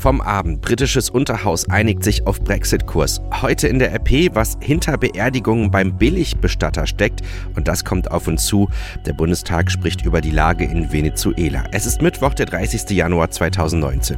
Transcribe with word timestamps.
Vom 0.00 0.22
Abend. 0.22 0.62
Britisches 0.62 1.10
Unterhaus 1.10 1.68
einigt 1.68 2.02
sich 2.02 2.26
auf 2.26 2.40
Brexit-Kurs. 2.40 3.20
Heute 3.42 3.68
in 3.68 3.78
der 3.78 3.92
RP, 3.92 4.34
was 4.34 4.56
hinter 4.58 4.96
Beerdigungen 4.96 5.70
beim 5.70 5.98
Billigbestatter 5.98 6.86
steckt. 6.86 7.20
Und 7.54 7.68
das 7.68 7.84
kommt 7.84 8.10
auf 8.10 8.26
uns 8.26 8.46
zu. 8.46 8.70
Der 9.04 9.12
Bundestag 9.12 9.70
spricht 9.70 10.06
über 10.06 10.22
die 10.22 10.30
Lage 10.30 10.64
in 10.64 10.90
Venezuela. 10.90 11.64
Es 11.72 11.84
ist 11.84 12.00
Mittwoch, 12.00 12.32
der 12.32 12.46
30. 12.46 12.88
Januar 12.96 13.30
2019. 13.30 14.16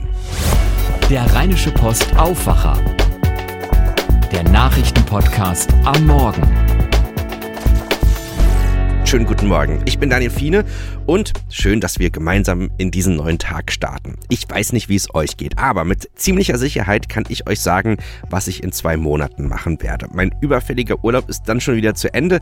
Der 1.11 1.25
Rheinische 1.35 1.73
Post 1.73 2.17
Aufwacher. 2.17 2.79
Der 4.31 4.45
Nachrichtenpodcast 4.45 5.75
am 5.85 6.07
Morgen 6.07 6.43
schönen 9.13 9.27
guten 9.27 9.47
Morgen. 9.47 9.83
Ich 9.85 9.99
bin 9.99 10.09
Daniel 10.09 10.31
Fiene 10.31 10.65
und 11.07 11.33
schön, 11.51 11.81
dass 11.81 11.99
wir 11.99 12.11
gemeinsam 12.11 12.71
in 12.79 12.91
diesen 12.91 13.17
neuen 13.17 13.39
Tag 13.39 13.73
starten. 13.73 14.17
Ich 14.29 14.49
weiß 14.49 14.73
nicht, 14.73 14.89
wie 14.89 14.97
es 14.97 15.15
euch 15.15 15.37
geht, 15.37 15.59
aber 15.59 15.85
mit 15.85 16.11
ziemlicher 16.15 16.59
Sicherheit 16.59 17.09
kann 17.09 17.25
ich 17.29 17.47
euch 17.49 17.61
sagen, 17.61 17.97
was 18.31 18.49
ich 18.49 18.63
in 18.63 18.73
zwei 18.73 18.97
Monaten 18.97 19.49
machen 19.49 19.83
werde. 19.83 20.09
Mein 20.13 20.35
überfälliger 20.41 21.05
Urlaub 21.05 21.29
ist 21.29 21.43
dann 21.47 21.61
schon 21.61 21.77
wieder 21.77 21.95
zu 21.95 22.13
Ende. 22.13 22.41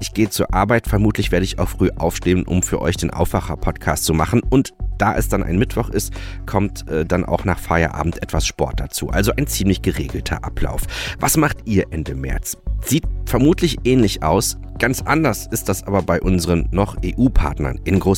Ich 0.00 0.14
gehe 0.14 0.30
zur 0.30 0.52
Arbeit. 0.52 0.86
Vermutlich 0.86 1.32
werde 1.32 1.44
ich 1.44 1.58
auch 1.58 1.68
früh 1.68 1.90
aufstehen, 1.96 2.44
um 2.44 2.62
für 2.62 2.80
euch 2.80 2.96
den 2.96 3.10
Aufwacher-Podcast 3.10 4.04
zu 4.04 4.14
machen. 4.14 4.42
Und 4.48 4.72
da 4.98 5.14
es 5.16 5.28
dann 5.28 5.42
ein 5.42 5.58
Mittwoch 5.58 5.88
ist, 5.88 6.12
kommt 6.46 6.88
äh, 6.88 7.04
dann 7.04 7.24
auch 7.24 7.44
nach 7.44 7.58
Feierabend 7.58 8.22
etwas 8.22 8.46
Sport 8.46 8.78
dazu. 8.78 9.10
Also 9.10 9.32
ein 9.32 9.46
ziemlich 9.46 9.82
geregelter 9.82 10.44
Ablauf. 10.44 10.82
Was 11.18 11.36
macht 11.36 11.58
ihr 11.64 11.86
Ende 11.90 12.14
März? 12.14 12.56
Sieht 12.84 13.04
vermutlich 13.26 13.78
ähnlich 13.84 14.22
aus. 14.22 14.58
Ganz 14.78 15.00
anders 15.02 15.46
ist 15.50 15.68
das 15.68 15.84
aber 15.84 16.02
bei 16.02 16.20
unseren 16.20 16.68
noch 16.72 16.96
EU-Partnern 17.04 17.80
in 17.84 18.00
Großbritannien. 18.00 18.11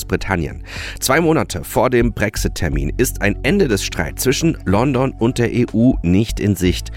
Zwei 1.01 1.21
Monate 1.21 1.65
vor 1.65 1.91
dem 1.91 2.13
Brexit-Termin 2.13 2.93
ist 2.97 3.23
ein 3.23 3.39
Ende 3.45 3.69
des 3.69 3.85
Streits 3.85 4.23
zwischen 4.23 4.59
London 4.65 5.13
und 5.19 5.39
der 5.39 5.51
EU 5.53 5.93
nicht 6.03 6.41
in 6.41 6.57
Sicht. 6.57 6.91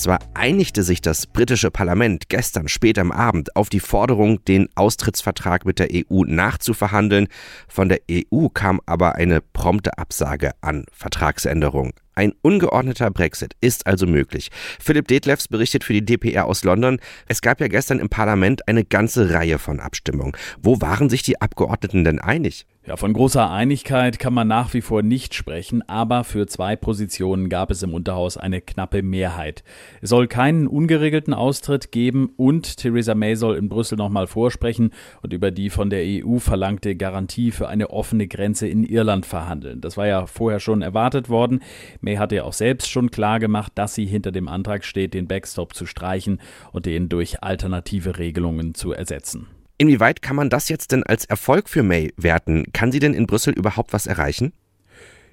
Zwar 0.00 0.20
einigte 0.32 0.82
sich 0.82 1.02
das 1.02 1.26
britische 1.26 1.70
Parlament 1.70 2.30
gestern 2.30 2.68
spät 2.68 2.98
am 2.98 3.12
Abend 3.12 3.54
auf 3.54 3.68
die 3.68 3.80
Forderung, 3.80 4.42
den 4.46 4.70
Austrittsvertrag 4.74 5.66
mit 5.66 5.78
der 5.78 5.88
EU 5.92 6.24
nachzuverhandeln, 6.24 7.28
von 7.68 7.90
der 7.90 8.00
EU 8.10 8.48
kam 8.48 8.80
aber 8.86 9.16
eine 9.16 9.42
prompte 9.42 9.98
Absage 9.98 10.52
an 10.62 10.86
Vertragsänderung. 10.90 11.92
Ein 12.14 12.32
ungeordneter 12.40 13.10
Brexit 13.10 13.56
ist 13.60 13.86
also 13.86 14.06
möglich. 14.06 14.48
Philipp 14.78 15.06
Detlefs 15.06 15.48
berichtet 15.48 15.84
für 15.84 15.92
die 15.92 16.04
DPR 16.04 16.46
aus 16.46 16.64
London. 16.64 16.98
Es 17.28 17.42
gab 17.42 17.60
ja 17.60 17.68
gestern 17.68 17.98
im 17.98 18.08
Parlament 18.08 18.68
eine 18.68 18.86
ganze 18.86 19.34
Reihe 19.34 19.58
von 19.58 19.80
Abstimmungen. 19.80 20.32
Wo 20.62 20.80
waren 20.80 21.10
sich 21.10 21.22
die 21.22 21.42
Abgeordneten 21.42 22.04
denn 22.04 22.20
einig? 22.20 22.64
Ja, 22.86 22.96
von 22.96 23.12
großer 23.12 23.50
Einigkeit 23.50 24.18
kann 24.18 24.32
man 24.32 24.48
nach 24.48 24.72
wie 24.72 24.80
vor 24.80 25.02
nicht 25.02 25.34
sprechen, 25.34 25.86
aber 25.86 26.24
für 26.24 26.46
zwei 26.46 26.76
Positionen 26.76 27.50
gab 27.50 27.70
es 27.70 27.82
im 27.82 27.92
Unterhaus 27.92 28.38
eine 28.38 28.62
knappe 28.62 29.02
Mehrheit. 29.02 29.62
Es 30.00 30.08
soll 30.08 30.28
keinen 30.28 30.66
ungeregelten 30.66 31.34
Austritt 31.34 31.92
geben 31.92 32.32
und 32.38 32.78
Theresa 32.78 33.14
May 33.14 33.36
soll 33.36 33.56
in 33.56 33.68
Brüssel 33.68 33.98
nochmal 33.98 34.26
vorsprechen 34.26 34.94
und 35.20 35.34
über 35.34 35.50
die 35.50 35.68
von 35.68 35.90
der 35.90 36.02
EU 36.02 36.38
verlangte 36.38 36.96
Garantie 36.96 37.50
für 37.50 37.68
eine 37.68 37.90
offene 37.90 38.26
Grenze 38.26 38.66
in 38.66 38.82
Irland 38.82 39.26
verhandeln. 39.26 39.82
Das 39.82 39.98
war 39.98 40.06
ja 40.06 40.24
vorher 40.24 40.58
schon 40.58 40.80
erwartet 40.80 41.28
worden. 41.28 41.60
May 42.00 42.16
hatte 42.16 42.36
ja 42.36 42.44
auch 42.44 42.54
selbst 42.54 42.90
schon 42.90 43.10
klar 43.10 43.40
gemacht, 43.40 43.72
dass 43.74 43.94
sie 43.94 44.06
hinter 44.06 44.32
dem 44.32 44.48
Antrag 44.48 44.86
steht, 44.86 45.12
den 45.12 45.28
Backstop 45.28 45.74
zu 45.74 45.84
streichen 45.84 46.40
und 46.72 46.86
den 46.86 47.10
durch 47.10 47.42
alternative 47.42 48.16
Regelungen 48.16 48.74
zu 48.74 48.92
ersetzen. 48.92 49.48
Inwieweit 49.80 50.20
kann 50.20 50.36
man 50.36 50.50
das 50.50 50.68
jetzt 50.68 50.92
denn 50.92 51.04
als 51.04 51.24
Erfolg 51.24 51.70
für 51.70 51.82
May 51.82 52.12
werten? 52.18 52.64
Kann 52.74 52.92
sie 52.92 52.98
denn 52.98 53.14
in 53.14 53.26
Brüssel 53.26 53.54
überhaupt 53.54 53.94
was 53.94 54.06
erreichen? 54.06 54.52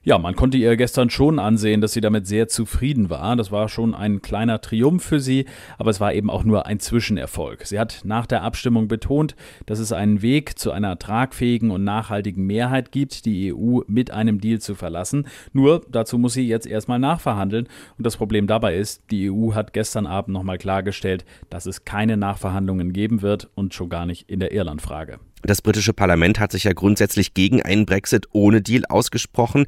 Ja, 0.03 0.17
man 0.17 0.35
konnte 0.35 0.57
ihr 0.57 0.77
gestern 0.77 1.09
schon 1.09 1.37
ansehen, 1.37 1.81
dass 1.81 1.91
sie 1.91 2.01
damit 2.01 2.27
sehr 2.27 2.47
zufrieden 2.47 3.09
war. 3.09 3.35
Das 3.35 3.51
war 3.51 3.67
schon 3.67 3.93
ein 3.93 4.21
kleiner 4.21 4.61
Triumph 4.61 5.03
für 5.03 5.19
sie, 5.19 5.45
aber 5.77 5.89
es 5.89 5.99
war 5.99 6.13
eben 6.13 6.29
auch 6.29 6.43
nur 6.43 6.65
ein 6.65 6.79
Zwischenerfolg. 6.79 7.65
Sie 7.65 7.77
hat 7.77 8.01
nach 8.05 8.25
der 8.25 8.43
Abstimmung 8.43 8.87
betont, 8.87 9.35
dass 9.65 9.79
es 9.79 9.91
einen 9.91 10.21
Weg 10.21 10.57
zu 10.57 10.71
einer 10.71 10.97
tragfähigen 10.97 11.71
und 11.71 11.83
nachhaltigen 11.83 12.45
Mehrheit 12.45 12.91
gibt, 12.91 13.25
die 13.25 13.53
EU 13.53 13.81
mit 13.87 14.11
einem 14.11 14.39
Deal 14.39 14.59
zu 14.59 14.75
verlassen. 14.75 15.27
Nur 15.51 15.81
dazu 15.89 16.17
muss 16.17 16.33
sie 16.33 16.47
jetzt 16.47 16.67
erstmal 16.67 16.99
nachverhandeln. 16.99 17.67
Und 17.97 18.05
das 18.05 18.17
Problem 18.17 18.47
dabei 18.47 18.77
ist, 18.77 19.11
die 19.11 19.29
EU 19.29 19.53
hat 19.53 19.73
gestern 19.73 20.05
Abend 20.05 20.33
nochmal 20.33 20.57
klargestellt, 20.57 21.25
dass 21.49 21.65
es 21.65 21.83
keine 21.83 22.15
Nachverhandlungen 22.15 22.93
geben 22.93 23.21
wird 23.21 23.49
und 23.55 23.73
schon 23.73 23.89
gar 23.89 24.05
nicht 24.05 24.29
in 24.29 24.39
der 24.39 24.53
Irlandfrage. 24.53 25.19
Das 25.43 25.61
britische 25.61 25.93
Parlament 25.93 26.39
hat 26.39 26.51
sich 26.51 26.63
ja 26.63 26.73
grundsätzlich 26.73 27.33
gegen 27.33 27.61
einen 27.61 27.85
Brexit 27.85 28.27
ohne 28.31 28.61
Deal 28.61 28.85
ausgesprochen. 28.85 29.65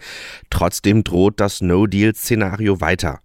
Trotzdem 0.49 1.03
droht 1.03 1.39
das 1.39 1.61
No-Deal-Szenario 1.61 2.81
weiter. 2.81 3.19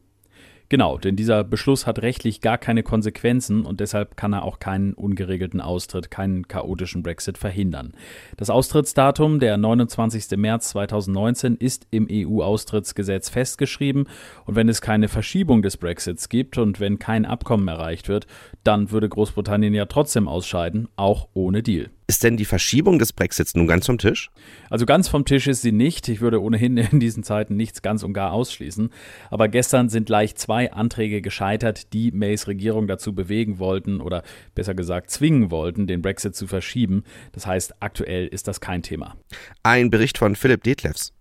Genau, 0.71 0.97
denn 0.97 1.15
dieser 1.15 1.45
Beschluss 1.45 1.87
hat 1.87 2.01
rechtlich 2.01 2.41
gar 2.41 2.57
keine 2.57 2.83
Konsequenzen 2.83 3.67
und 3.67 3.81
deshalb 3.81 4.17
kann 4.17 4.33
er 4.33 4.45
auch 4.45 4.59
keinen 4.59 4.95
ungeregelten 4.95 5.61
Austritt, 5.61 6.11
keinen 6.11 6.49
chaotischen 6.49 7.03
Brexit 7.03 7.37
verhindern. 7.37 7.93
Das 8.39 8.49
Austrittsdatum, 8.49 9.41
der 9.41 9.59
29. 9.59 10.37
März 10.39 10.71
2019, 10.71 11.57
ist 11.57 11.87
im 11.91 12.09
EU-Austrittsgesetz 12.11 13.29
festgeschrieben 13.29 14.09
und 14.47 14.57
wenn 14.57 14.69
es 14.69 14.81
keine 14.81 15.09
Verschiebung 15.09 15.61
des 15.61 15.77
Brexits 15.77 16.31
gibt 16.31 16.57
und 16.57 16.81
wenn 16.81 16.99
kein 16.99 17.27
Abkommen 17.27 17.69
erreicht 17.69 18.09
wird, 18.09 18.27
dann 18.65 18.91
würde 18.91 19.09
Großbritannien 19.09 19.75
ja 19.75 19.85
trotzdem 19.85 20.27
ausscheiden, 20.27 20.89
auch 20.97 21.29
ohne 21.35 21.63
Deal. 21.63 21.91
Ist 22.07 22.23
denn 22.23 22.37
die 22.37 22.45
Verschiebung 22.45 22.99
des 22.99 23.15
Brexits 23.15 23.55
nun 23.55 23.67
ganz 23.67 23.87
vom 23.87 23.97
Tisch? 23.97 24.31
Also 24.69 24.85
ganz 24.85 25.09
vom 25.09 25.25
Tisch 25.25 25.47
ist 25.47 25.63
sie 25.63 25.73
nicht. 25.73 26.07
Ich 26.09 26.21
würde 26.21 26.43
ohnehin 26.43 26.77
in 26.77 27.01
diesen 27.01 27.23
Zeiten 27.23 27.57
nichts 27.57 27.81
ganz 27.81 28.03
und 28.03 28.13
gar 28.13 28.33
ausschließen. 28.33 28.91
Aber 29.31 29.49
gestern 29.49 29.89
sind 29.89 30.07
gleich 30.07 30.37
zwei 30.37 30.71
Anträge 30.71 31.23
gescheitert, 31.23 31.95
die 31.95 32.13
Mays 32.13 32.47
Regierung 32.47 32.87
dazu 32.89 33.15
bewegen 33.15 33.59
wollten 33.59 34.03
oder 34.03 34.23
besser 34.55 34.75
gesagt 34.75 35.11
zwingen 35.11 35.51
wollten, 35.51 35.87
den 35.87 36.03
Brexit 36.03 36.37
zu 36.37 36.47
verschieben. 36.47 37.05
Das 37.33 37.47
heißt, 37.47 37.81
aktuell 37.81 38.27
ist 38.27 38.49
das 38.49 38.61
kein 38.61 38.83
Thema. 38.83 39.17
Ein 39.63 39.89
Bericht 39.89 40.19
von 40.19 40.37
Philipp 40.37 40.63
Detlefs. 40.63 41.13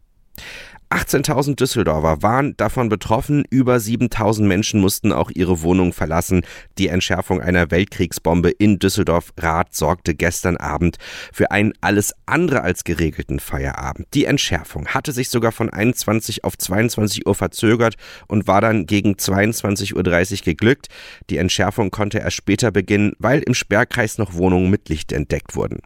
18.000 0.94 1.56
Düsseldorfer 1.56 2.22
waren 2.22 2.56
davon 2.56 2.88
betroffen, 2.88 3.46
über 3.50 3.78
7.000 3.78 4.44
Menschen 4.44 4.80
mussten 4.80 5.12
auch 5.12 5.32
ihre 5.34 5.64
Wohnung 5.64 5.92
verlassen. 5.92 6.44
Die 6.78 6.88
Entschärfung 6.88 7.42
einer 7.42 7.72
Weltkriegsbombe 7.72 8.52
in 8.52 8.78
Düsseldorf-Rath 8.78 9.74
sorgte 9.74 10.14
gestern 10.14 10.56
Abend 10.56 10.98
für 11.32 11.50
einen 11.50 11.74
alles 11.82 12.14
andere 12.28 12.62
als 12.62 12.84
geregelten 12.84 13.40
Feierabend. 13.40 14.08
Die 14.14 14.26
Entschärfung 14.26 14.88
hatte 14.88 15.14
sich 15.14 15.30
sogar 15.30 15.52
von 15.52 15.72
21 15.72 16.44
auf 16.44 16.60
22 16.60 17.26
Uhr 17.26 17.34
verzögert 17.34 17.96
und 18.28 18.46
war 18.46 18.62
dann 18.62 18.86
gegen 18.86 19.14
22.30 19.14 19.96
Uhr 19.96 20.46
geglückt. 20.46 20.90
Die 21.32 21.38
Entschärfung 21.38 21.90
konnte 21.90 22.20
erst 22.20 22.36
später 22.36 22.70
beginnen, 22.70 23.14
weil 23.18 23.40
im 23.40 23.56
Sperrkreis 23.56 24.20
noch 24.20 24.36
Wohnungen 24.36 24.70
mit 24.70 24.90
Licht 24.90 25.12
entdeckt 25.12 25.56
wurden. 25.56 25.80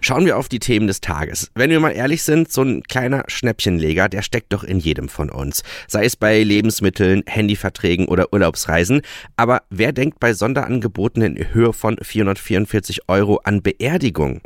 Schauen 0.00 0.24
wir 0.24 0.38
auf 0.38 0.48
die 0.48 0.60
Themen 0.60 0.86
des 0.86 1.02
Tages. 1.02 1.50
Wenn 1.54 1.68
wir 1.68 1.80
mal 1.80 1.90
ehrlich 1.90 2.22
sind, 2.22 2.50
so 2.50 2.62
ein 2.62 2.82
kleiner 2.84 3.24
Schnäppchenleger, 3.28 4.08
der 4.08 4.22
steckt 4.22 4.45
steckt 4.46 4.52
doch 4.52 4.64
in 4.64 4.78
jedem 4.78 5.08
von 5.08 5.30
uns. 5.30 5.62
Sei 5.88 6.04
es 6.04 6.16
bei 6.16 6.42
Lebensmitteln, 6.42 7.22
Handyverträgen 7.26 8.06
oder 8.06 8.32
Urlaubsreisen. 8.32 9.02
Aber 9.36 9.62
wer 9.70 9.92
denkt 9.92 10.20
bei 10.20 10.32
Sonderangeboten 10.32 11.22
in 11.22 11.54
Höhe 11.54 11.72
von 11.72 11.96
444 12.00 13.08
Euro 13.08 13.40
an 13.44 13.62
Beerdigung? 13.62 14.40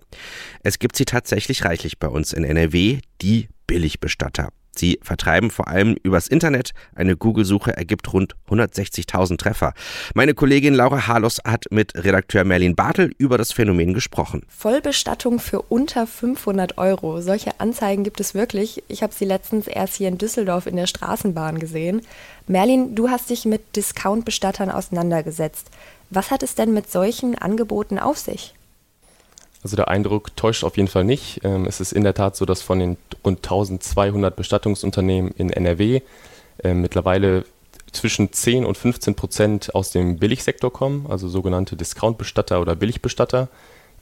Es 0.62 0.78
gibt 0.78 0.96
sie 0.96 1.04
tatsächlich 1.04 1.64
reichlich 1.64 1.98
bei 1.98 2.08
uns 2.08 2.32
in 2.32 2.44
NRW, 2.44 2.98
die 3.20 3.48
Billigbestatter. 3.66 4.50
Sie 4.76 4.98
vertreiben 5.02 5.50
vor 5.50 5.68
allem 5.68 5.96
übers 6.02 6.26
Internet. 6.26 6.72
Eine 6.94 7.16
Google-Suche 7.16 7.76
ergibt 7.76 8.12
rund 8.12 8.34
160.000 8.48 9.36
Treffer. 9.38 9.74
Meine 10.14 10.34
Kollegin 10.34 10.74
Laura 10.74 11.06
Harlos 11.06 11.40
hat 11.44 11.66
mit 11.70 11.94
Redakteur 11.94 12.44
Merlin 12.44 12.76
Bartel 12.76 13.12
über 13.18 13.36
das 13.36 13.52
Phänomen 13.52 13.94
gesprochen. 13.94 14.42
Vollbestattung 14.48 15.38
für 15.38 15.62
unter 15.62 16.06
500 16.06 16.78
Euro. 16.78 17.20
Solche 17.20 17.58
Anzeigen 17.60 18.04
gibt 18.04 18.20
es 18.20 18.34
wirklich. 18.34 18.82
Ich 18.88 19.02
habe 19.02 19.12
sie 19.12 19.24
letztens 19.24 19.66
erst 19.66 19.96
hier 19.96 20.08
in 20.08 20.18
Düsseldorf 20.18 20.66
in 20.66 20.76
der 20.76 20.86
Straßenbahn 20.86 21.58
gesehen. 21.58 22.02
Merlin, 22.46 22.94
du 22.94 23.10
hast 23.10 23.30
dich 23.30 23.44
mit 23.44 23.76
Discount-Bestattern 23.76 24.70
auseinandergesetzt. 24.70 25.68
Was 26.10 26.30
hat 26.30 26.42
es 26.42 26.54
denn 26.54 26.72
mit 26.72 26.90
solchen 26.90 27.36
Angeboten 27.36 27.98
auf 27.98 28.18
sich? 28.18 28.54
Also 29.62 29.76
der 29.76 29.88
Eindruck 29.88 30.34
täuscht 30.36 30.64
auf 30.64 30.76
jeden 30.76 30.88
Fall 30.88 31.04
nicht. 31.04 31.40
Ähm, 31.44 31.66
es 31.66 31.80
ist 31.80 31.92
in 31.92 32.02
der 32.02 32.14
Tat 32.14 32.36
so, 32.36 32.46
dass 32.46 32.62
von 32.62 32.78
den 32.78 32.96
rund 33.24 33.38
1200 33.38 34.34
Bestattungsunternehmen 34.34 35.32
in 35.32 35.50
NRW 35.50 36.00
äh, 36.62 36.74
mittlerweile 36.74 37.44
zwischen 37.92 38.32
10 38.32 38.64
und 38.64 38.78
15 38.78 39.14
Prozent 39.14 39.74
aus 39.74 39.90
dem 39.90 40.18
Billigsektor 40.18 40.72
kommen, 40.72 41.06
also 41.08 41.28
sogenannte 41.28 41.76
Discount-Bestatter 41.76 42.60
oder 42.60 42.76
Billigbestatter, 42.76 43.48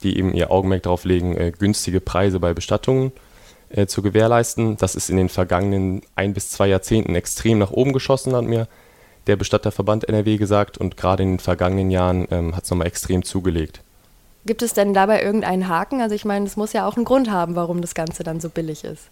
die 0.03 0.17
eben 0.17 0.33
ihr 0.33 0.51
Augenmerk 0.51 0.83
darauf 0.83 1.03
legen, 1.03 1.35
äh, 1.35 1.51
günstige 1.51 1.99
Preise 1.99 2.39
bei 2.39 2.53
Bestattungen 2.53 3.11
äh, 3.69 3.87
zu 3.87 4.01
gewährleisten. 4.01 4.77
Das 4.77 4.95
ist 4.95 5.09
in 5.09 5.17
den 5.17 5.29
vergangenen 5.29 6.01
ein 6.15 6.33
bis 6.33 6.51
zwei 6.51 6.67
Jahrzehnten 6.67 7.15
extrem 7.15 7.59
nach 7.59 7.71
oben 7.71 7.91
geschossen, 7.91 8.35
hat 8.35 8.45
mir 8.45 8.67
der 9.27 9.35
Bestatterverband 9.35 10.07
NRW 10.07 10.37
gesagt, 10.37 10.77
und 10.77 10.95
gerade 10.95 11.23
in 11.23 11.33
den 11.33 11.39
vergangenen 11.39 11.91
Jahren 11.91 12.27
ähm, 12.31 12.55
hat 12.55 12.63
es 12.63 12.69
nochmal 12.69 12.87
extrem 12.87 13.23
zugelegt. 13.23 13.81
Gibt 14.49 14.63
es 14.63 14.73
denn 14.73 14.95
dabei 14.95 15.21
irgendeinen 15.21 15.67
Haken? 15.67 16.01
Also 16.01 16.15
ich 16.15 16.25
meine, 16.25 16.43
es 16.47 16.57
muss 16.57 16.73
ja 16.73 16.87
auch 16.87 16.95
einen 16.95 17.05
Grund 17.05 17.29
haben, 17.29 17.55
warum 17.55 17.81
das 17.81 17.93
Ganze 17.93 18.23
dann 18.23 18.39
so 18.39 18.49
billig 18.49 18.83
ist. 18.83 19.11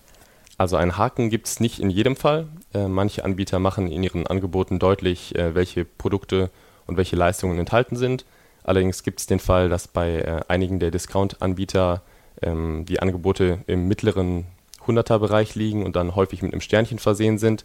Also 0.58 0.78
einen 0.78 0.98
Haken 0.98 1.30
gibt 1.30 1.46
es 1.46 1.60
nicht 1.60 1.78
in 1.80 1.92
jedem 1.92 2.16
Fall. 2.16 2.48
Äh, 2.74 2.88
manche 2.88 3.24
Anbieter 3.24 3.60
machen 3.60 3.88
in 3.88 4.02
ihren 4.02 4.26
Angeboten 4.26 4.80
deutlich, 4.80 5.36
äh, 5.36 5.54
welche 5.54 5.86
Produkte 5.86 6.50
und 6.88 6.98
welche 6.98 7.16
Leistungen 7.16 7.60
enthalten 7.60 7.98
sind. 7.98 8.26
Allerdings 8.64 9.04
gibt 9.04 9.20
es 9.20 9.28
den 9.28 9.38
Fall, 9.38 9.70
dass 9.70 9.88
bei 9.88 10.16
äh, 10.22 10.42
einigen 10.48 10.80
der 10.80 10.90
Discount-Anbieter 10.90 12.02
ähm, 12.42 12.86
die 12.88 13.00
Angebote 13.00 13.60
im 13.68 13.88
mittleren 13.88 14.46
100er-Bereich 14.88 15.54
liegen 15.54 15.86
und 15.86 15.96
dann 15.96 16.16
häufig 16.16 16.42
mit 16.42 16.52
einem 16.52 16.62
Sternchen 16.62 16.98
versehen 16.98 17.38
sind. 17.38 17.64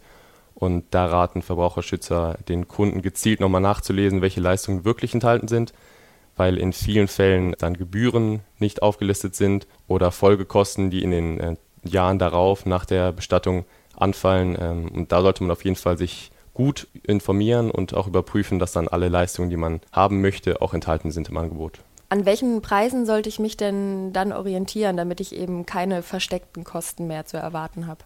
Und 0.53 0.85
da 0.91 1.07
raten 1.07 1.41
Verbraucherschützer 1.41 2.37
den 2.47 2.67
Kunden 2.67 3.01
gezielt 3.01 3.39
nochmal 3.39 3.61
nachzulesen, 3.61 4.21
welche 4.21 4.41
Leistungen 4.41 4.85
wirklich 4.85 5.15
enthalten 5.15 5.47
sind, 5.47 5.73
weil 6.35 6.57
in 6.57 6.73
vielen 6.73 7.07
Fällen 7.07 7.55
dann 7.59 7.75
Gebühren 7.75 8.41
nicht 8.59 8.81
aufgelistet 8.81 9.35
sind 9.35 9.67
oder 9.87 10.11
Folgekosten, 10.11 10.89
die 10.89 11.03
in 11.03 11.11
den 11.11 11.39
äh, 11.39 11.55
Jahren 11.83 12.19
darauf 12.19 12.65
nach 12.65 12.85
der 12.85 13.11
Bestattung 13.11 13.65
anfallen. 13.95 14.57
Ähm, 14.59 14.89
und 14.89 15.11
da 15.11 15.21
sollte 15.21 15.43
man 15.43 15.51
auf 15.51 15.63
jeden 15.63 15.75
Fall 15.75 15.97
sich 15.97 16.31
gut 16.53 16.87
informieren 17.03 17.71
und 17.71 17.93
auch 17.93 18.07
überprüfen, 18.07 18.59
dass 18.59 18.71
dann 18.71 18.87
alle 18.87 19.09
Leistungen, 19.09 19.49
die 19.49 19.57
man 19.57 19.81
haben 19.91 20.21
möchte, 20.21 20.61
auch 20.61 20.73
enthalten 20.73 21.11
sind 21.11 21.29
im 21.29 21.37
Angebot. 21.37 21.79
An 22.09 22.25
welchen 22.25 22.61
Preisen 22.61 23.07
sollte 23.07 23.27
ich 23.27 23.39
mich 23.39 23.57
denn 23.57 24.13
dann 24.13 24.33
orientieren, 24.33 24.97
damit 24.97 25.19
ich 25.19 25.35
eben 25.35 25.65
keine 25.65 26.03
versteckten 26.03 26.63
Kosten 26.63 27.07
mehr 27.07 27.25
zu 27.25 27.37
erwarten 27.37 27.87
habe? 27.87 28.01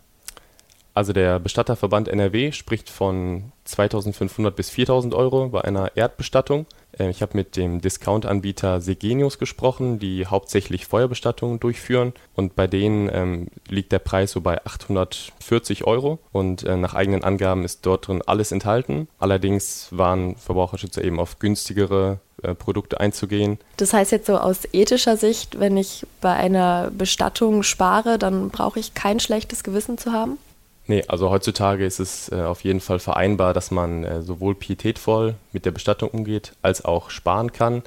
Also 0.97 1.13
der 1.13 1.38
Bestatterverband 1.38 2.07
NRW 2.07 2.51
spricht 2.51 2.89
von 2.89 3.51
2500 3.65 4.55
bis 4.55 4.71
4000 4.71 5.13
Euro 5.13 5.49
bei 5.49 5.61
einer 5.61 5.95
Erdbestattung. 5.95 6.65
Äh, 6.97 7.11
ich 7.11 7.21
habe 7.21 7.38
mit 7.38 7.55
dem 7.55 7.81
Discount-Anbieter 7.81 8.81
Segenius 8.81 9.38
gesprochen, 9.38 9.99
die 9.99 10.25
hauptsächlich 10.25 10.88
Feuerbestattungen 10.88 11.59
durchführen. 11.59 12.13
Und 12.33 12.55
bei 12.55 12.65
denen 12.65 13.11
ähm, 13.13 13.47
liegt 13.69 13.91
der 13.91 13.99
Preis 13.99 14.31
so 14.31 14.41
bei 14.41 14.65
840 14.65 15.85
Euro. 15.85 16.17
Und 16.31 16.63
äh, 16.63 16.75
nach 16.75 16.95
eigenen 16.95 17.23
Angaben 17.23 17.63
ist 17.63 17.85
dort 17.85 18.07
drin 18.07 18.23
alles 18.25 18.51
enthalten. 18.51 19.07
Allerdings 19.19 19.89
waren 19.91 20.35
Verbraucherschützer 20.35 21.03
eben 21.03 21.19
auf 21.19 21.38
günstigere 21.38 22.21
äh, 22.41 22.55
Produkte 22.55 22.99
einzugehen. 22.99 23.59
Das 23.77 23.94
heißt 23.94 24.11
jetzt 24.11 24.25
so 24.25 24.39
aus 24.39 24.67
ethischer 24.73 25.15
Sicht, 25.15 25.59
wenn 25.59 25.77
ich 25.77 26.07
bei 26.21 26.33
einer 26.33 26.89
Bestattung 26.89 27.61
spare, 27.61 28.17
dann 28.17 28.49
brauche 28.49 28.79
ich 28.79 28.95
kein 28.95 29.19
schlechtes 29.19 29.63
Gewissen 29.63 29.99
zu 29.99 30.11
haben? 30.11 30.39
Nee, 30.89 31.03
also 31.09 31.29
heutzutage 31.29 31.85
ist 31.85 31.99
es 31.99 32.31
äh, 32.31 32.41
auf 32.41 32.63
jeden 32.63 32.79
Fall 32.79 32.99
vereinbar, 32.99 33.53
dass 33.53 33.71
man 33.71 34.05
äh, 34.05 34.21
sowohl 34.21 34.55
pietätvoll 34.55 35.35
mit 35.51 35.65
der 35.65 35.71
Bestattung 35.71 36.09
umgeht, 36.09 36.53
als 36.61 36.83
auch 36.85 37.09
sparen 37.09 37.51
kann. 37.51 37.83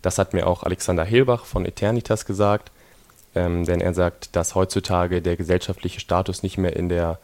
Das 0.00 0.16
hat 0.16 0.32
mir 0.32 0.46
auch 0.46 0.62
Alexander 0.62 1.04
Hilbach 1.04 1.44
von 1.44 1.66
Eternitas 1.66 2.24
gesagt, 2.24 2.72
ähm, 3.34 3.66
denn 3.66 3.82
er 3.82 3.92
sagt, 3.92 4.34
dass 4.34 4.54
heutzutage 4.54 5.20
der 5.20 5.36
gesellschaftliche 5.36 6.00
Status 6.00 6.42
nicht 6.42 6.56
mehr 6.56 6.74
in 6.74 6.88
der, 6.88 7.18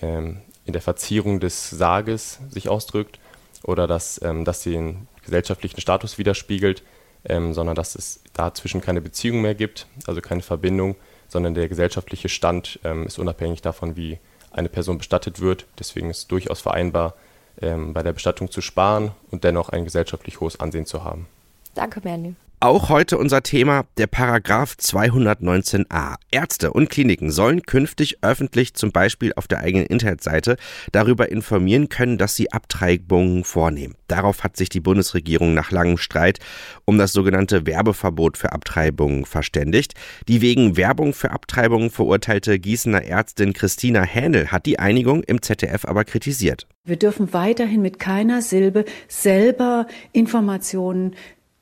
ähm, 0.00 0.40
in 0.64 0.72
der 0.72 0.82
Verzierung 0.82 1.38
des 1.38 1.68
Sarges 1.68 2.40
sich 2.48 2.70
ausdrückt 2.70 3.18
oder 3.62 3.86
dass 3.86 4.20
ähm, 4.22 4.46
das 4.46 4.62
den 4.62 5.06
gesellschaftlichen 5.22 5.82
Status 5.82 6.16
widerspiegelt, 6.16 6.82
ähm, 7.26 7.52
sondern 7.52 7.74
dass 7.74 7.94
es 7.94 8.22
dazwischen 8.32 8.80
keine 8.80 9.02
Beziehung 9.02 9.42
mehr 9.42 9.54
gibt, 9.54 9.86
also 10.06 10.22
keine 10.22 10.42
Verbindung, 10.42 10.96
sondern 11.28 11.52
der 11.52 11.68
gesellschaftliche 11.68 12.30
Stand 12.30 12.78
ähm, 12.84 13.06
ist 13.06 13.18
unabhängig 13.18 13.60
davon, 13.60 13.96
wie 13.96 14.18
eine 14.56 14.68
Person 14.68 14.98
bestattet 14.98 15.40
wird. 15.40 15.66
Deswegen 15.78 16.10
ist 16.10 16.18
es 16.18 16.26
durchaus 16.26 16.60
vereinbar, 16.60 17.14
ähm, 17.60 17.92
bei 17.92 18.02
der 18.02 18.12
Bestattung 18.12 18.50
zu 18.50 18.60
sparen 18.60 19.12
und 19.30 19.44
dennoch 19.44 19.68
ein 19.68 19.84
gesellschaftlich 19.84 20.40
hohes 20.40 20.60
Ansehen 20.60 20.86
zu 20.86 21.04
haben. 21.04 21.26
Danke, 21.74 22.00
Merlin. 22.02 22.36
Auch 22.66 22.88
heute 22.88 23.16
unser 23.16 23.44
Thema 23.44 23.84
der 23.96 24.08
Paragraph 24.08 24.74
219a. 24.80 26.16
Ärzte 26.32 26.72
und 26.72 26.90
Kliniken 26.90 27.30
sollen 27.30 27.62
künftig 27.62 28.18
öffentlich 28.22 28.74
zum 28.74 28.90
Beispiel 28.90 29.32
auf 29.36 29.46
der 29.46 29.60
eigenen 29.60 29.86
Internetseite 29.86 30.56
darüber 30.90 31.30
informieren 31.30 31.88
können, 31.88 32.18
dass 32.18 32.34
sie 32.34 32.50
Abtreibungen 32.50 33.44
vornehmen. 33.44 33.94
Darauf 34.08 34.42
hat 34.42 34.56
sich 34.56 34.68
die 34.68 34.80
Bundesregierung 34.80 35.54
nach 35.54 35.70
langem 35.70 35.96
Streit 35.96 36.40
um 36.84 36.98
das 36.98 37.12
sogenannte 37.12 37.66
Werbeverbot 37.66 38.36
für 38.36 38.50
Abtreibungen 38.50 39.26
verständigt. 39.26 39.94
Die 40.26 40.40
wegen 40.40 40.76
Werbung 40.76 41.12
für 41.12 41.30
Abtreibungen 41.30 41.90
verurteilte 41.90 42.58
Gießener 42.58 43.04
Ärztin 43.04 43.52
Christina 43.52 44.02
Händel 44.02 44.50
hat 44.50 44.66
die 44.66 44.80
Einigung 44.80 45.22
im 45.22 45.40
ZDF 45.40 45.84
aber 45.84 46.02
kritisiert. 46.02 46.66
Wir 46.82 46.96
dürfen 46.96 47.32
weiterhin 47.32 47.82
mit 47.82 48.00
keiner 48.00 48.42
Silbe 48.42 48.84
selber 49.06 49.86
Informationen 50.12 51.14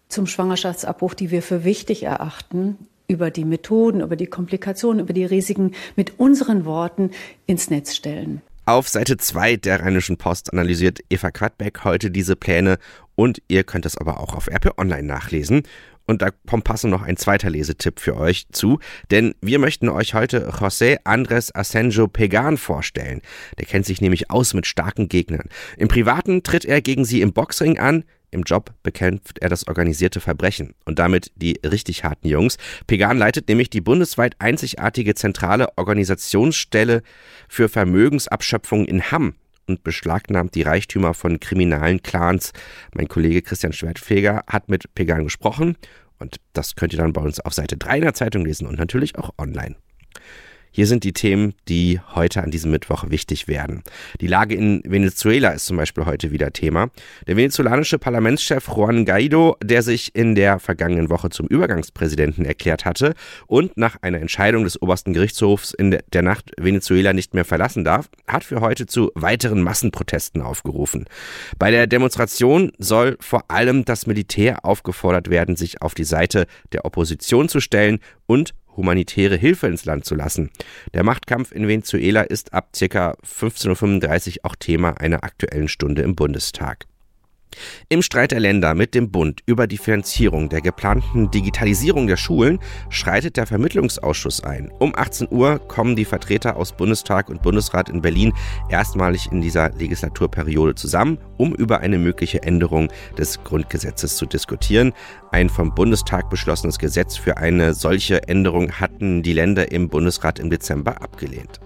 zum 0.09 0.27
Schwangerschaftsabbruch, 0.27 1.15
die 1.15 1.31
wir 1.31 1.43
für 1.43 1.65
wichtig 1.65 2.05
erachten, 2.05 2.79
über 3.09 3.31
die 3.31 3.45
Methoden, 3.45 4.01
über 4.01 4.17
die 4.17 4.27
Komplikationen, 4.27 5.01
über 5.01 5.13
die 5.13 5.25
Risiken 5.25 5.73
mit 5.97 6.19
unseren 6.19 6.65
Worten 6.65 7.11
ins 7.47 7.71
Netz 7.71 7.95
stellen. 7.95 8.43
Auf 8.67 8.89
Seite 8.89 9.19
2 9.19 9.57
der 9.57 9.81
Rheinischen 9.81 10.17
Post 10.17 10.51
analysiert 10.53 11.01
Eva 11.11 11.31
Quadbeck 11.31 11.85
heute 11.85 12.11
diese 12.11 12.35
Pläne 12.35 12.79
und 13.15 13.43
ihr 13.47 13.63
könnt 13.63 13.85
es 13.85 13.99
aber 13.99 14.21
auch 14.21 14.35
auf 14.35 14.49
RP 14.49 14.79
Online 14.79 15.03
nachlesen. 15.03 15.65
Und 16.07 16.23
da 16.23 16.31
kommt 16.47 16.65
passend 16.65 16.91
noch 16.91 17.03
ein 17.03 17.17
zweiter 17.17 17.51
Lesetipp 17.51 17.99
für 17.99 18.17
euch 18.17 18.47
zu, 18.53 18.79
denn 19.11 19.35
wir 19.41 19.59
möchten 19.59 19.89
euch 19.89 20.15
heute 20.15 20.51
José 20.51 21.03
Andrés 21.05 21.55
Asenjo 21.55 22.09
Pegan 22.09 22.57
vorstellen. 22.59 23.23
Der 23.59 23.67
kennt 23.67 23.87
sich 23.87 24.01
nämlich 24.01 24.31
aus 24.31 24.55
mit 24.55 24.67
starken 24.67 25.09
Gegnern. 25.09 25.49
Im 25.77 25.89
Privaten 25.89 26.43
tritt 26.43 26.65
er 26.65 26.83
gegen 26.83 27.05
sie 27.05 27.23
im 27.23 27.33
Boxring 27.33 27.79
an, 27.79 28.05
im 28.35 28.43
Job 28.43 28.75
bekämpft 28.83 29.39
er 29.39 29.49
das 29.49 29.67
organisierte 29.67 30.21
Verbrechen 30.21 30.75
und 30.85 30.99
damit 30.99 31.33
die 31.37 31.59
richtig 31.65 32.05
harten 32.05 32.29
Jungs. 32.29 32.59
Pegan 32.87 33.17
leitet 33.17 33.49
nämlich 33.49 33.71
die 33.71 33.81
bundesweit 33.81 34.37
einzigartige 34.41 35.15
zentrale 35.15 35.69
Organisationsstelle 35.79 37.03
für 37.49 37.69
Vermögensabschöpfung 37.69 38.85
in 38.85 39.11
Hamm 39.11 39.35
und 39.67 39.83
beschlagnahmt 39.83 40.55
die 40.55 40.63
Reichtümer 40.63 41.15
von 41.15 41.41
kriminalen 41.41 42.03
Clans. 42.03 42.53
Mein 42.93 43.09
Kollege 43.09 43.41
Christian 43.41 43.73
Schwertfeger 43.73 44.45
hat 44.47 44.69
mit 44.69 44.95
Pegan 44.95 45.25
gesprochen 45.25 45.77
und 46.19 46.37
das 46.53 46.77
könnt 46.77 46.93
ihr 46.93 46.99
dann 46.99 47.13
bei 47.13 47.23
uns 47.23 47.41
auf 47.41 47.55
Seite 47.55 47.77
3 47.77 47.97
in 47.97 48.03
der 48.03 48.15
Zeitung 48.15 48.45
lesen 48.45 48.67
und 48.67 48.79
natürlich 48.79 49.17
auch 49.17 49.31
online. 49.39 49.77
Hier 50.77 50.89
sind 50.89 51.05
die 51.05 51.13
Themen, 51.13 51.55
die 51.69 52.01
heute 52.17 52.43
an 52.43 52.51
diesem 52.51 52.73
Mittwoch 52.73 53.05
wichtig 53.09 53.47
werden. 53.47 53.85
Die 54.21 54.27
Lage 54.27 54.57
in 54.57 54.83
Venezuela 54.85 55.51
ist 55.51 55.67
zum 55.67 55.77
Beispiel 55.77 56.05
heute 56.05 56.33
wieder 56.33 56.53
Thema. 56.53 56.91
Der 57.29 57.37
venezolanische 57.37 58.01
Parlamentschef 58.01 58.67
Juan 58.67 59.05
Guaido, 59.05 59.57
der 59.63 59.83
sich 59.83 60.17
in 60.17 60.35
der 60.35 60.59
vergangenen 60.59 61.11
Woche 61.11 61.31
zum 61.31 61.47
Übergangspräsidenten 61.47 62.45
erklärt 62.45 62.85
hatte 62.85 63.15
und 63.47 63.77
nach 63.77 63.99
einer 64.03 64.21
Entscheidung 64.21 64.65
des 64.65 64.83
obersten 64.83 65.13
Gerichtshofs 65.13 65.73
in 65.75 65.97
der 66.13 66.23
Nacht 66.23 66.51
Venezuela 66.59 67.13
nicht 67.13 67.35
mehr 67.35 67.45
verlassen 67.45 67.85
darf, 67.85 68.09
hat 68.27 68.43
für 68.43 68.61
heute 68.61 68.87
zu 68.87 69.13
weiteren 69.15 69.63
Massenprotesten 69.63 70.43
aufgerufen. 70.43 71.05
Bei 71.57 71.71
der 71.71 71.87
Demonstration 71.87 72.73
soll 72.79 73.17
vor 73.21 73.49
allem 73.49 73.85
das 73.85 74.09
Militär 74.09 74.65
aufgefordert 74.65 75.31
werden, 75.31 75.55
sich 75.55 75.83
auf 75.83 75.95
die 75.95 76.03
Seite 76.03 76.49
der 76.73 76.85
Opposition 76.85 77.49
zu 77.49 77.61
stellen 77.61 78.01
und 78.27 78.55
humanitäre 78.77 79.37
Hilfe 79.37 79.67
ins 79.67 79.85
Land 79.85 80.05
zu 80.05 80.15
lassen. 80.15 80.51
Der 80.93 81.05
Machtkampf 81.05 81.53
in 81.53 81.69
Venezuela 81.69 82.23
ist 82.23 82.53
ab 82.53 82.71
ca. 82.73 83.17
15.35 83.25 84.39
Uhr 84.39 84.45
auch 84.45 84.57
Thema 84.57 85.01
einer 85.01 85.25
aktuellen 85.25 85.69
Stunde 85.69 86.03
im 86.03 86.15
Bundestag. 86.15 86.87
Im 87.89 88.03
Streit 88.03 88.31
der 88.31 88.41
Länder 88.41 88.75
mit 88.75 88.95
dem 88.95 89.11
Bund 89.11 89.41
über 89.47 89.67
die 89.67 89.79
Finanzierung 89.79 90.49
der 90.49 90.61
geplanten 90.61 91.31
Digitalisierung 91.31 92.07
der 92.07 92.17
Schulen 92.17 92.59
schreitet 92.89 93.37
der 93.37 93.47
Vermittlungsausschuss 93.47 94.43
ein. 94.43 94.71
Um 94.79 94.95
18 94.95 95.29
Uhr 95.31 95.59
kommen 95.59 95.97
die 95.97 96.05
Vertreter 96.05 96.57
aus 96.57 96.77
Bundestag 96.77 97.29
und 97.29 97.43
Bundesrat 97.43 97.89
in 97.89 98.03
Berlin 98.03 98.33
erstmalig 98.69 99.31
in 99.31 99.41
dieser 99.41 99.71
Legislaturperiode 99.71 100.75
zusammen, 100.75 101.19
um 101.37 101.55
über 101.55 101.81
eine 101.81 101.99
mögliche 101.99 102.43
Änderung 102.43 102.89
des 103.19 103.43
Grundgesetzes 103.45 104.17
zu 104.17 104.27
diskutieren. 104.27 104.93
Ein 105.31 105.49
vom 105.49 105.75
Bundestag 105.75 106.31
beschlossenes 106.31 106.79
Gesetz 106.79 107.17
für 107.17 107.37
eine 107.37 107.75
solche 107.75 108.29
Änderung 108.29 108.73
hatten 108.73 109.23
die 109.23 109.33
Länder 109.33 109.73
im 109.73 109.89
Bundesrat 109.89 110.39
im 110.39 110.51
Dezember 110.51 111.03
abgelehnt. 111.03 111.61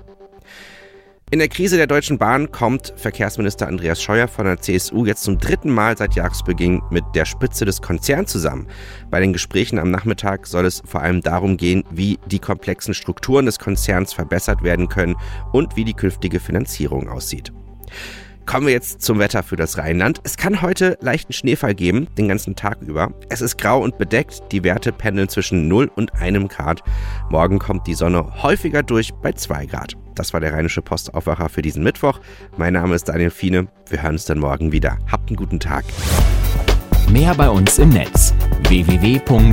In 1.30 1.40
der 1.40 1.48
Krise 1.48 1.76
der 1.76 1.86
Deutschen 1.86 2.16
Bahn 2.16 2.50
kommt 2.52 2.94
Verkehrsminister 2.96 3.68
Andreas 3.68 4.02
Scheuer 4.02 4.28
von 4.28 4.46
der 4.46 4.62
CSU 4.62 5.04
jetzt 5.04 5.24
zum 5.24 5.36
dritten 5.36 5.68
Mal 5.70 5.94
seit 5.94 6.14
Jahresbeginn 6.14 6.80
mit 6.90 7.04
der 7.14 7.26
Spitze 7.26 7.66
des 7.66 7.82
Konzerns 7.82 8.32
zusammen. 8.32 8.66
Bei 9.10 9.20
den 9.20 9.34
Gesprächen 9.34 9.78
am 9.78 9.90
Nachmittag 9.90 10.46
soll 10.46 10.64
es 10.64 10.82
vor 10.86 11.02
allem 11.02 11.20
darum 11.20 11.58
gehen, 11.58 11.84
wie 11.90 12.18
die 12.30 12.38
komplexen 12.38 12.94
Strukturen 12.94 13.44
des 13.44 13.58
Konzerns 13.58 14.14
verbessert 14.14 14.62
werden 14.62 14.88
können 14.88 15.16
und 15.52 15.76
wie 15.76 15.84
die 15.84 15.92
künftige 15.92 16.40
Finanzierung 16.40 17.10
aussieht. 17.10 17.52
Kommen 18.48 18.66
wir 18.66 18.72
jetzt 18.72 19.02
zum 19.02 19.18
Wetter 19.18 19.42
für 19.42 19.56
das 19.56 19.76
Rheinland. 19.76 20.22
Es 20.24 20.38
kann 20.38 20.62
heute 20.62 20.96
leichten 21.02 21.34
Schneefall 21.34 21.74
geben, 21.74 22.08
den 22.16 22.28
ganzen 22.28 22.56
Tag 22.56 22.80
über. 22.80 23.12
Es 23.28 23.42
ist 23.42 23.58
grau 23.58 23.82
und 23.82 23.98
bedeckt, 23.98 24.40
die 24.52 24.64
Werte 24.64 24.90
pendeln 24.90 25.28
zwischen 25.28 25.68
0 25.68 25.90
und 25.94 26.14
1 26.14 26.48
Grad. 26.48 26.82
Morgen 27.28 27.58
kommt 27.58 27.86
die 27.86 27.92
Sonne 27.92 28.42
häufiger 28.42 28.82
durch 28.82 29.12
bei 29.12 29.32
2 29.32 29.66
Grad. 29.66 29.98
Das 30.14 30.32
war 30.32 30.40
der 30.40 30.54
Rheinische 30.54 30.80
Postaufwacher 30.80 31.50
für 31.50 31.60
diesen 31.60 31.84
Mittwoch. 31.84 32.20
Mein 32.56 32.72
Name 32.72 32.94
ist 32.94 33.10
Daniel 33.10 33.28
Fiene. 33.28 33.68
Wir 33.90 34.02
hören 34.02 34.12
uns 34.12 34.24
dann 34.24 34.38
morgen 34.38 34.72
wieder. 34.72 34.96
Habt 35.12 35.28
einen 35.28 35.36
guten 35.36 35.60
Tag. 35.60 35.84
Mehr 37.10 37.34
bei 37.34 37.50
uns 37.50 37.78
im 37.78 37.90
Netz 37.90 38.32
www.rp-online.de 38.66 39.48